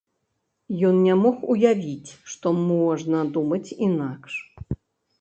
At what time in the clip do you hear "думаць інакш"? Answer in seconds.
3.39-4.45